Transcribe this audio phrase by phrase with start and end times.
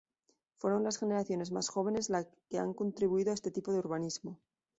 [0.57, 4.39] Fueron las generaciones más jóvenes la que han contribuido a este tipo de urbanismo.